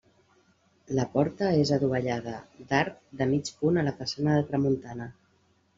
[0.99, 2.33] La porta és adovellada
[2.73, 5.15] d'arc de mig punt a la façana de tramuntana.